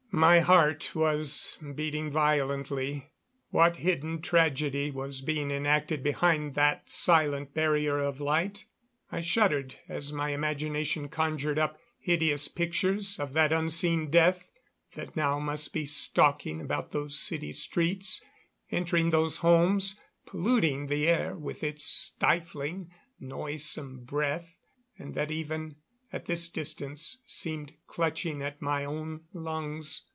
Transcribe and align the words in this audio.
My 0.13 0.41
heart 0.41 0.93
was 0.93 1.57
beating 1.73 2.11
violently. 2.11 3.13
What 3.49 3.77
hidden 3.77 4.21
tragedy 4.21 4.91
was 4.91 5.21
being 5.21 5.51
enacted 5.51 6.03
behind 6.03 6.53
that 6.55 6.91
silent 6.91 7.53
barrier 7.53 7.97
of 7.99 8.19
light? 8.19 8.65
I 9.09 9.21
shuddered 9.21 9.75
as 9.87 10.11
my 10.11 10.31
imagination 10.31 11.07
conjured 11.07 11.57
up 11.57 11.79
hideous 11.97 12.49
pictures 12.49 13.21
of 13.21 13.31
that 13.33 13.53
unseen 13.53 14.09
death 14.09 14.51
that 14.95 15.15
now 15.15 15.39
must 15.39 15.71
be 15.71 15.85
stalking 15.85 16.59
about 16.59 16.91
those 16.91 17.17
city 17.17 17.53
streets, 17.53 18.21
entering 18.69 19.11
those 19.11 19.37
homes, 19.37 19.97
polluting 20.25 20.87
the 20.87 21.07
air 21.07 21.37
with 21.37 21.63
its 21.63 21.85
stifling, 21.85 22.91
noisome 23.17 24.03
breath, 24.03 24.57
and 24.99 25.13
that 25.15 25.31
even 25.31 25.77
at 26.13 26.25
this 26.25 26.49
distance 26.49 27.19
seemed 27.25 27.71
clutching 27.87 28.41
at 28.41 28.61
my 28.61 28.83
own 28.83 29.21
lungs. 29.31 30.03